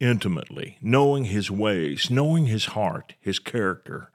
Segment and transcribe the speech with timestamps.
[0.00, 4.10] intimately, knowing His ways, knowing His heart, His character.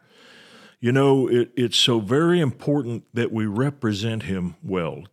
[0.79, 5.03] You know, it, it's so very important that we represent Him well.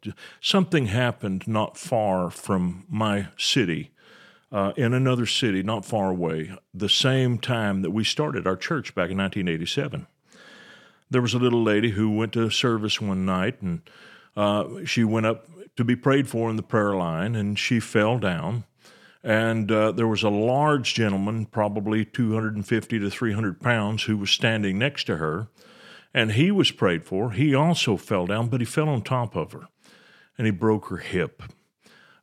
[0.40, 3.90] Something happened not far from my city,
[4.52, 8.94] uh, in another city not far away, the same time that we started our church
[8.94, 10.06] back in 1987.
[11.10, 13.82] There was a little lady who went to service one night and
[14.36, 18.18] uh, she went up to be prayed for in the prayer line and she fell
[18.18, 18.64] down
[19.22, 24.78] and uh, there was a large gentleman, probably 250 to 300 pounds, who was standing
[24.78, 25.48] next to her.
[26.12, 27.32] And he was prayed for.
[27.32, 29.66] He also fell down, but he fell on top of her
[30.36, 31.42] and he broke her hip.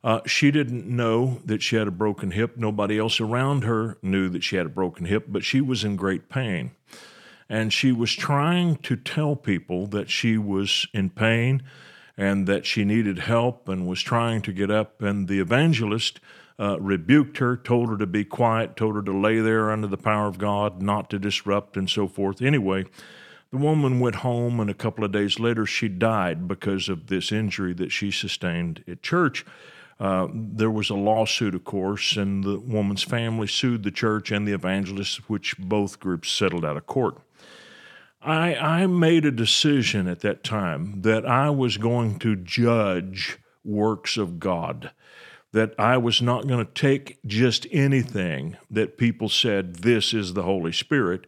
[0.02, 2.56] Uh, she didn't know that she had a broken hip.
[2.56, 5.96] Nobody else around her knew that she had a broken hip, but she was in
[5.96, 6.72] great pain.
[7.48, 11.62] And she was trying to tell people that she was in pain
[12.16, 15.00] and that she needed help and was trying to get up.
[15.00, 16.20] And the evangelist
[16.58, 19.96] uh, rebuked her, told her to be quiet, told her to lay there under the
[19.96, 22.42] power of God, not to disrupt, and so forth.
[22.42, 22.84] Anyway,
[23.50, 27.30] the woman went home, and a couple of days later, she died because of this
[27.30, 29.46] injury that she sustained at church.
[30.00, 34.46] Uh, there was a lawsuit, of course, and the woman's family sued the church and
[34.46, 37.18] the evangelist, which both groups settled out of court.
[38.20, 44.16] I, I made a decision at that time that I was going to judge works
[44.16, 44.90] of God
[45.52, 50.42] that I was not going to take just anything that people said, this is the
[50.42, 51.26] Holy Spirit,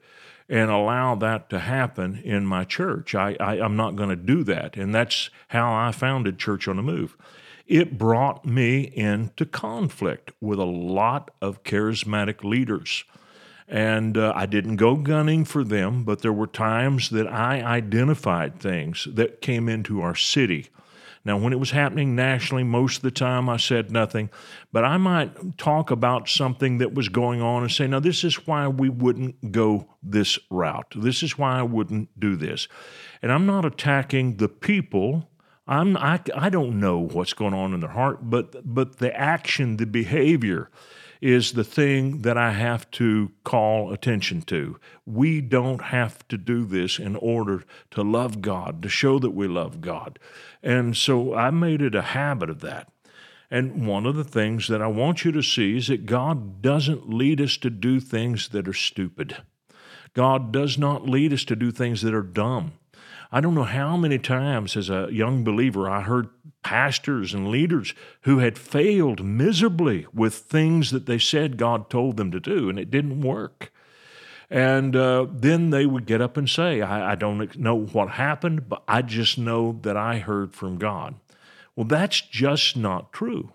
[0.49, 3.15] and allow that to happen in my church.
[3.15, 4.77] I, I, am not going to do that.
[4.77, 7.17] And that's how I founded Church on the Move.
[7.67, 13.05] It brought me into conflict with a lot of charismatic leaders.
[13.69, 18.59] And uh, I didn't go gunning for them, but there were times that I identified
[18.59, 20.69] things that came into our city
[21.23, 24.31] now, when it was happening nationally, most of the time I said nothing,
[24.73, 28.47] but I might talk about something that was going on and say, now, this is
[28.47, 30.95] why we wouldn't go this route.
[30.97, 32.69] This is why I wouldn't do this.
[33.21, 35.29] And I'm not attacking the people.
[35.67, 39.77] I'm, I, I don't know what's going on in their heart, but, but the action,
[39.77, 40.71] the behavior,
[41.21, 44.79] is the thing that I have to call attention to.
[45.05, 49.47] We don't have to do this in order to love God, to show that we
[49.47, 50.19] love God.
[50.63, 52.91] And so I made it a habit of that.
[53.51, 57.13] And one of the things that I want you to see is that God doesn't
[57.13, 59.37] lead us to do things that are stupid.
[60.15, 62.73] God does not lead us to do things that are dumb.
[63.33, 66.29] I don't know how many times as a young believer I heard
[66.63, 72.31] pastors and leaders who had failed miserably with things that they said God told them
[72.33, 73.73] to do, and it didn't work.
[74.51, 78.69] And uh, then they would get up and say, I, I don't know what happened,
[78.69, 81.15] but I just know that I heard from God.
[81.77, 83.53] Well, that's just not true.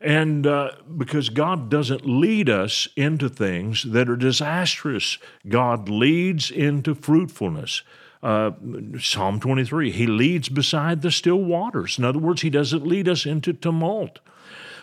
[0.00, 5.18] And uh, because God doesn't lead us into things that are disastrous,
[5.48, 7.82] God leads into fruitfulness.
[8.24, 8.52] Uh,
[8.98, 11.98] Psalm 23, He leads beside the still waters.
[11.98, 14.20] In other words, He doesn't lead us into tumult.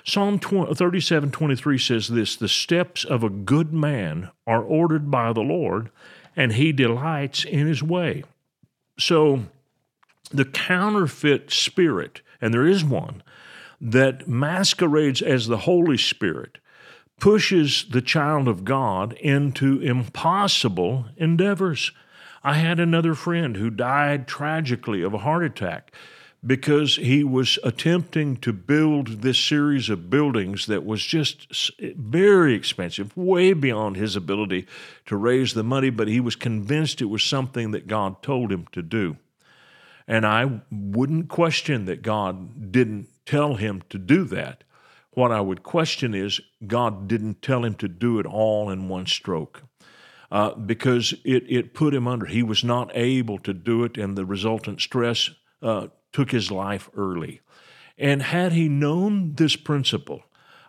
[0.03, 5.41] Psalm 37 23 says this The steps of a good man are ordered by the
[5.41, 5.89] Lord,
[6.35, 8.23] and he delights in his way.
[8.97, 9.45] So,
[10.31, 13.21] the counterfeit spirit, and there is one,
[13.79, 16.57] that masquerades as the Holy Spirit,
[17.19, 21.91] pushes the child of God into impossible endeavors.
[22.43, 25.91] I had another friend who died tragically of a heart attack
[26.45, 33.15] because he was attempting to build this series of buildings that was just very expensive,
[33.15, 34.65] way beyond his ability
[35.05, 38.65] to raise the money, but he was convinced it was something that God told him
[38.71, 39.17] to do.
[40.07, 44.63] And I wouldn't question that God didn't tell him to do that.
[45.11, 49.05] What I would question is God didn't tell him to do it all in one
[49.05, 49.63] stroke
[50.31, 52.25] uh, because it, it put him under.
[52.25, 55.29] He was not able to do it, and the resultant stress
[55.61, 57.41] uh, took his life early.
[57.97, 60.23] And had he known this principle,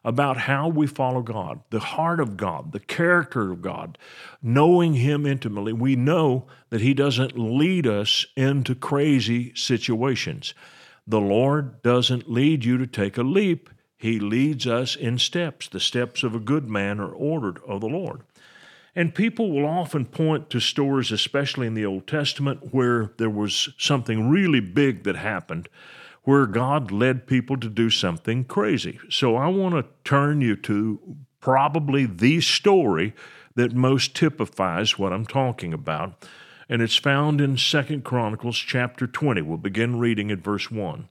[0.04, 3.98] about how we follow God, the heart of God, the character of God,
[4.42, 10.54] knowing Him intimately, we know that He doesn't lead us into crazy situations.
[11.06, 15.68] The Lord doesn't lead you to take a leap, He leads us in steps.
[15.68, 18.22] The steps of a good man are ordered of the Lord.
[18.94, 23.70] And people will often point to stories, especially in the Old Testament, where there was
[23.78, 25.68] something really big that happened,
[26.24, 29.00] where God led people to do something crazy.
[29.08, 31.00] So I want to turn you to
[31.40, 33.14] probably the story
[33.54, 36.26] that most typifies what I'm talking about.
[36.68, 39.42] And it's found in Second Chronicles chapter 20.
[39.42, 41.08] We'll begin reading at verse 1.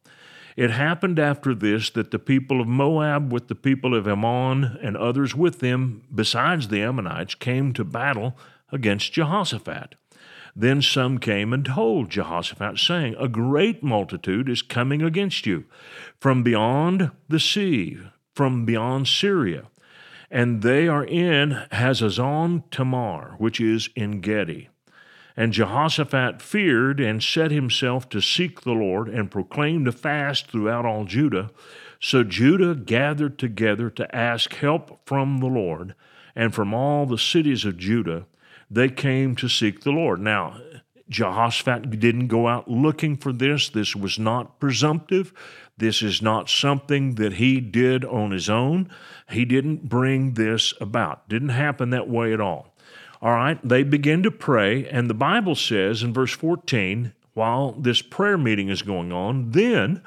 [0.56, 4.98] It happened after this that the people of Moab, with the people of Ammon and
[4.98, 8.38] others with them, besides the Ammonites, came to battle
[8.71, 9.95] against Jehoshaphat.
[10.56, 15.65] Then some came and told Jehoshaphat, saying, A great multitude is coming against you
[16.19, 18.00] from beyond the sea,
[18.36, 19.68] from beyond Syria
[20.31, 24.69] and they are in Hazazon Tamar, which is En Gedi.
[25.37, 30.85] And Jehoshaphat feared and set himself to seek the Lord and proclaimed a fast throughout
[30.85, 31.51] all Judah.
[31.99, 35.95] So Judah gathered together to ask help from the Lord,
[36.35, 38.25] and from all the cities of Judah
[38.69, 40.21] they came to seek the Lord.
[40.21, 40.59] Now,
[41.09, 43.67] Jehoshaphat didn't go out looking for this.
[43.67, 45.33] This was not presumptive.
[45.77, 48.89] This is not something that he did on his own.
[49.29, 51.27] He didn't bring this about.
[51.27, 52.70] Didn't happen that way at all.
[53.21, 58.01] All right, they begin to pray, and the Bible says in verse 14, while this
[58.01, 60.01] prayer meeting is going on, then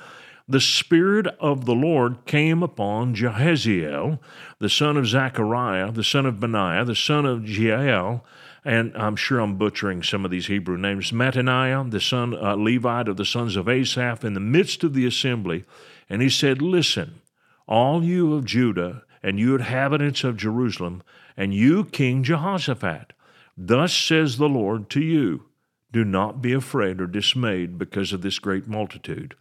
[0.49, 4.19] the Spirit of the Lord came upon Jahaziel,
[4.58, 8.25] the son of Zechariah, the son of Benaiah, the son of Jael,
[8.64, 13.08] and I'm sure I'm butchering some of these Hebrew names, Mattaniah, the son uh, Levite
[13.08, 15.64] of the sons of Asaph, in the midst of the assembly,
[16.10, 17.20] and he said, Listen,
[17.69, 21.02] all you of Judah, and you inhabitants of Jerusalem,
[21.34, 23.14] and you, King Jehoshaphat,
[23.56, 25.46] thus says the Lord to you,
[25.90, 29.34] Do not be afraid or dismayed because of this great multitude,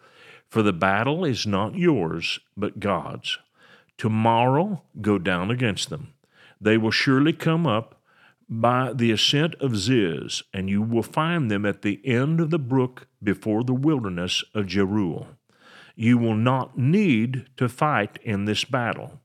[0.50, 3.38] for the battle is not yours, but God's.
[3.98, 6.14] Tomorrow go down against them.
[6.62, 8.02] They will surely come up
[8.48, 12.60] by the ascent of Ziz, and you will find them at the end of the
[12.60, 15.28] brook before the wilderness of Jeruel.
[15.96, 19.20] You will not need to fight in this battle.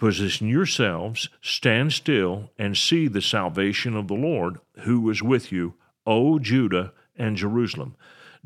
[0.00, 5.74] Position yourselves, stand still, and see the salvation of the Lord who is with you,
[6.06, 7.94] O Judah and Jerusalem.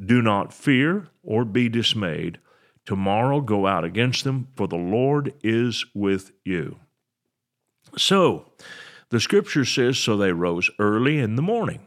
[0.04, 2.38] Do not fear or be dismayed.
[2.84, 6.80] Tomorrow go out against them, for the Lord is with you.
[7.96, 8.50] So,
[9.10, 11.86] the scripture says, So they rose early in the morning.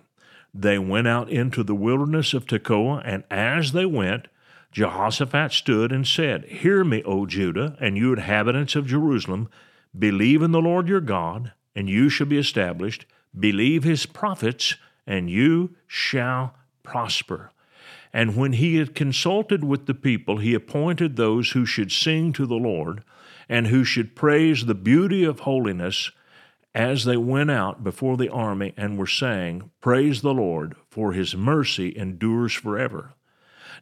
[0.54, 4.30] They went out into the wilderness of Tekoa, and as they went,
[4.72, 9.50] Jehoshaphat stood and said, Hear me, O Judah, and you inhabitants of Jerusalem,
[9.98, 13.06] believe in the Lord your God, and you shall be established.
[13.38, 14.76] Believe his prophets,
[15.06, 17.52] and you shall prosper.
[18.14, 22.46] And when he had consulted with the people, he appointed those who should sing to
[22.46, 23.04] the Lord,
[23.50, 26.12] and who should praise the beauty of holiness
[26.74, 31.36] as they went out before the army and were saying, Praise the Lord, for his
[31.36, 33.14] mercy endures forever.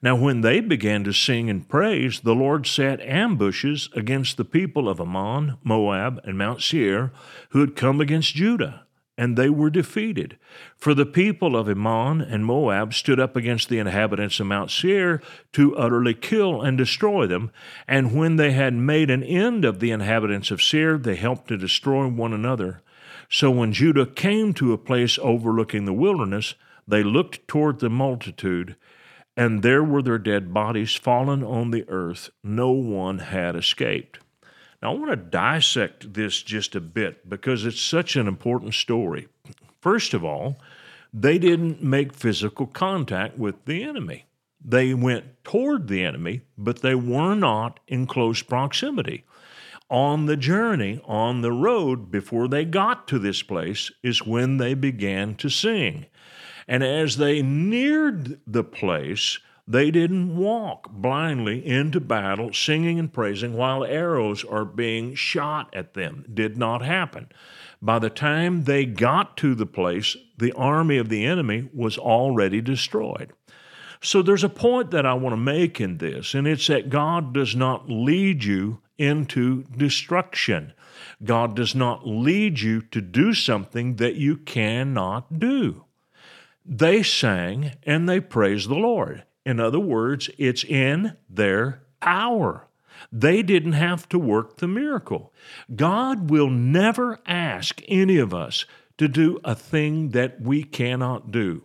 [0.01, 4.89] Now, when they began to sing and praise, the Lord set ambushes against the people
[4.89, 7.12] of Ammon, Moab, and Mount Seir,
[7.50, 8.86] who had come against Judah,
[9.18, 10.38] and they were defeated.
[10.75, 15.21] For the people of Ammon and Moab stood up against the inhabitants of Mount Seir
[15.53, 17.51] to utterly kill and destroy them.
[17.88, 21.57] And when they had made an end of the inhabitants of Seir, they helped to
[21.57, 22.81] destroy one another.
[23.30, 26.56] So when Judah came to a place overlooking the wilderness,
[26.87, 28.75] they looked toward the multitude,
[29.37, 32.30] and there were their dead bodies fallen on the earth.
[32.44, 34.19] No one had escaped.
[34.81, 39.27] Now, I want to dissect this just a bit because it's such an important story.
[39.81, 40.57] First of all,
[41.13, 44.25] they didn't make physical contact with the enemy.
[44.63, 49.25] They went toward the enemy, but they were not in close proximity
[49.89, 54.73] on the journey, on the road, before they got to this place, is when they
[54.73, 56.06] began to sing.
[56.68, 63.54] And as they neared the place, they didn't walk blindly into battle, singing and praising
[63.54, 66.26] while arrows are being shot at them.
[66.31, 67.30] Did not happen.
[67.81, 72.62] By the time they got to the place, the army of the enemy was already
[72.62, 73.34] destroyed.
[74.02, 77.34] So there's a point that I want to make in this, and it's that God
[77.34, 80.74] does not lead you into destruction.
[81.24, 85.84] God does not lead you to do something that you cannot do.
[86.66, 89.24] They sang and they praised the Lord.
[89.45, 92.68] In other words, it's in their power.
[93.12, 95.31] They didn't have to work the miracle.
[95.76, 98.66] God will never ask any of us
[98.98, 101.64] to do a thing that we cannot do.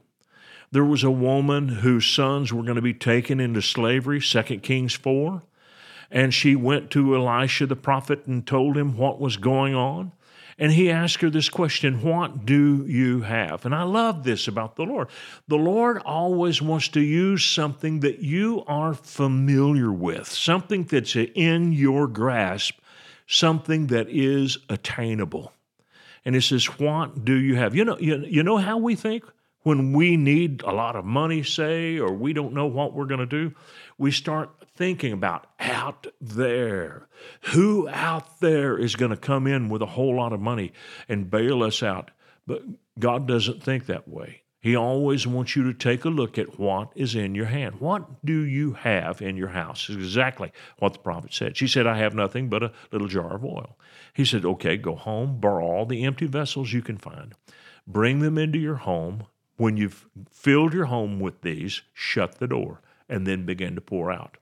[0.72, 4.94] There was a woman whose sons were going to be taken into slavery, 2 Kings
[4.94, 5.42] 4.
[6.10, 10.12] And she went to Elisha the prophet and told him what was going on.
[10.60, 13.64] And he asked her this question What do you have?
[13.64, 15.08] And I love this about the Lord.
[15.48, 21.72] The Lord always wants to use something that you are familiar with, something that's in
[21.72, 22.78] your grasp,
[23.26, 25.54] something that is attainable.
[26.26, 27.74] And he says, What do you have?
[27.74, 29.24] You know, you, you know how we think?
[29.62, 33.20] When we need a lot of money, say, or we don't know what we're going
[33.20, 33.54] to do,
[33.98, 37.06] we start thinking about out there.
[37.52, 40.72] Who out there is going to come in with a whole lot of money
[41.08, 42.10] and bail us out?
[42.46, 42.62] But
[42.98, 44.42] God doesn't think that way.
[44.60, 47.80] He always wants you to take a look at what is in your hand.
[47.80, 49.88] What do you have in your house?
[49.88, 51.56] Is exactly what the prophet said.
[51.56, 53.78] She said, I have nothing but a little jar of oil.
[54.12, 57.34] He said, Okay, go home, borrow all the empty vessels you can find,
[57.86, 59.24] bring them into your home.
[59.60, 64.10] When you've filled your home with these, shut the door and then begin to pour
[64.10, 64.38] out.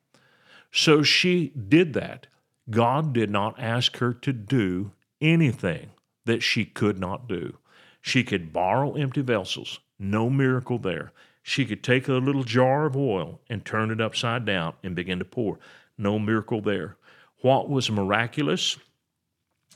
[0.71, 2.29] So she did that.
[2.71, 5.91] God did not ask her to do anything
[6.25, 7.59] that she could not do.
[8.01, 11.11] She could borrow empty vessels, no miracle there.
[11.43, 15.19] She could take a little jar of oil and turn it upside down and begin
[15.19, 15.59] to pour,
[15.99, 16.97] no miracle there.
[17.41, 18.77] What was miraculous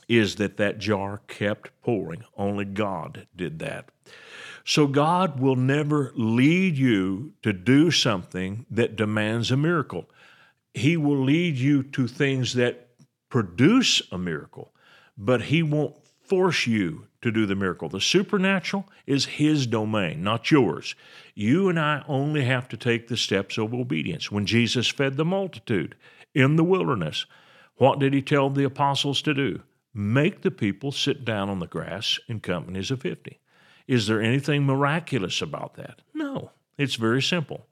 [0.07, 2.23] is that that jar kept pouring.
[2.37, 3.89] Only God did that.
[4.65, 10.09] So God will never lead you to do something that demands a miracle.
[10.73, 12.87] He will lead you to things that
[13.29, 14.73] produce a miracle,
[15.17, 17.89] but He won't force you to do the miracle.
[17.89, 20.95] The supernatural is His domain, not yours.
[21.35, 24.31] You and I only have to take the steps of obedience.
[24.31, 25.95] When Jesus fed the multitude
[26.33, 27.25] in the wilderness,
[27.75, 29.61] what did He tell the apostles to do?
[29.93, 33.39] Make the people sit down on the grass in companies of 50.
[33.87, 36.01] Is there anything miraculous about that?
[36.13, 37.67] No, it's very simple.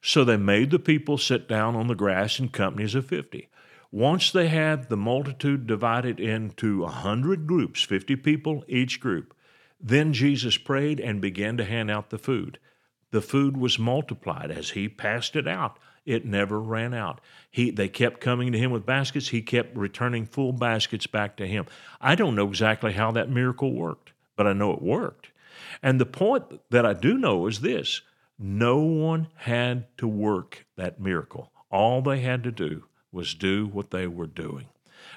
[0.00, 3.48] So they made the people sit down on the grass in companies of 50.
[3.92, 9.34] Once they had the multitude divided into a 100 groups, 50 people each group,
[9.80, 12.58] then Jesus prayed and began to hand out the food.
[13.10, 15.78] The food was multiplied as he passed it out.
[16.04, 17.20] It never ran out.
[17.50, 19.28] He, they kept coming to him with baskets.
[19.28, 21.66] He kept returning full baskets back to him.
[22.00, 25.28] I don't know exactly how that miracle worked, but I know it worked.
[25.82, 28.02] And the point that I do know is this
[28.38, 31.52] no one had to work that miracle.
[31.70, 34.66] All they had to do was do what they were doing.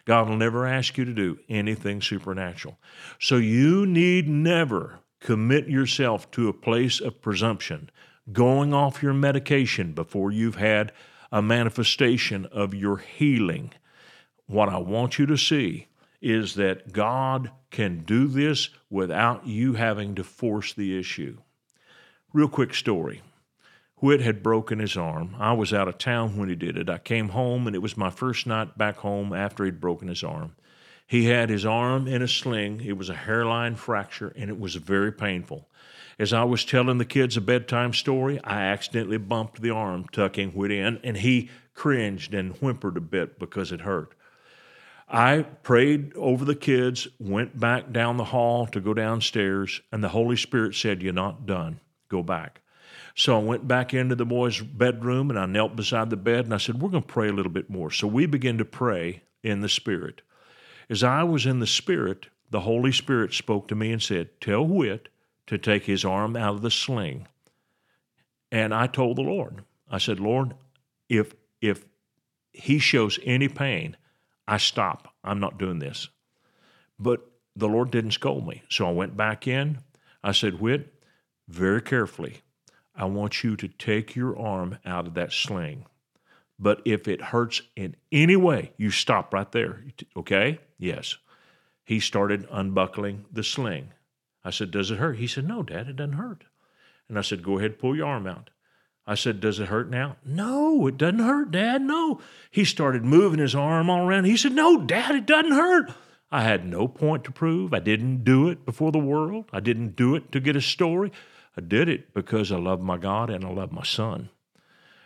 [0.05, 2.77] God will never ask you to do anything supernatural.
[3.19, 7.89] So you need never commit yourself to a place of presumption,
[8.31, 10.91] going off your medication before you've had
[11.31, 13.71] a manifestation of your healing.
[14.45, 15.87] What I want you to see
[16.21, 21.37] is that God can do this without you having to force the issue.
[22.33, 23.21] Real quick story.
[23.97, 25.35] Whit had broken his arm.
[25.39, 26.89] I was out of town when he did it.
[26.89, 30.23] I came home, and it was my first night back home after he'd broken his
[30.23, 30.55] arm.
[31.07, 32.81] He had his arm in a sling.
[32.81, 35.69] It was a hairline fracture, and it was very painful.
[36.17, 40.51] As I was telling the kids a bedtime story, I accidentally bumped the arm, tucking
[40.51, 44.15] Whit in, and he cringed and whimpered a bit because it hurt.
[45.07, 50.09] I prayed over the kids, went back down the hall to go downstairs, and the
[50.09, 52.61] Holy Spirit said, You're not done go back.
[53.15, 56.53] So I went back into the boy's bedroom and I knelt beside the bed and
[56.53, 57.91] I said, We're going to pray a little bit more.
[57.91, 60.21] So we began to pray in the Spirit.
[60.89, 64.65] As I was in the Spirit, the Holy Spirit spoke to me and said, Tell
[64.65, 65.09] Whit
[65.47, 67.27] to take his arm out of the sling.
[68.51, 70.53] And I told the Lord, I said, Lord,
[71.09, 71.85] if if
[72.51, 73.97] he shows any pain,
[74.47, 75.13] I stop.
[75.23, 76.09] I'm not doing this.
[76.99, 77.21] But
[77.55, 78.63] the Lord didn't scold me.
[78.69, 79.79] So I went back in.
[80.23, 80.93] I said, Whit,
[81.47, 82.41] very carefully,
[82.95, 85.85] I want you to take your arm out of that sling.
[86.57, 89.83] But if it hurts in any way, you stop right there.
[90.15, 90.59] Okay?
[90.77, 91.17] Yes.
[91.83, 93.91] He started unbuckling the sling.
[94.43, 95.17] I said, Does it hurt?
[95.17, 96.45] He said, No, Dad, it doesn't hurt.
[97.09, 98.49] And I said, Go ahead, pull your arm out.
[99.07, 100.17] I said, Does it hurt now?
[100.25, 101.81] No, it doesn't hurt, Dad.
[101.81, 102.21] No.
[102.49, 104.25] He started moving his arm all around.
[104.25, 105.91] He said, No, Dad, it doesn't hurt.
[106.31, 107.73] I had no point to prove.
[107.73, 109.45] I didn't do it before the world.
[109.53, 111.11] I didn't do it to get a story.
[111.55, 114.29] I did it because I love my God and I love my son.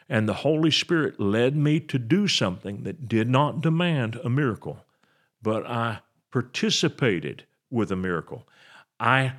[0.08, 4.84] And the Holy Spirit led me to do something that did not demand a miracle,
[5.44, 6.00] but I
[6.32, 8.48] participated with a miracle.
[9.00, 9.34] I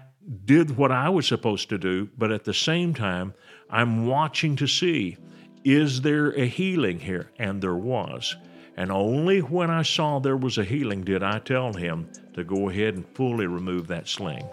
[0.44, 3.34] did what I was supposed to do, but at the same time,
[3.68, 5.16] I'm watching to see
[5.62, 7.30] is there a healing here?
[7.38, 8.34] And there was.
[8.76, 12.70] And only when I saw there was a healing did I tell him to go
[12.70, 14.48] ahead and fully remove that sling.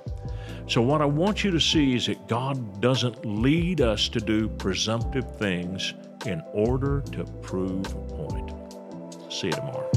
[0.67, 4.49] So, what I want you to see is that God doesn't lead us to do
[4.49, 5.93] presumptive things
[6.25, 8.53] in order to prove a point.
[9.31, 9.96] See you tomorrow.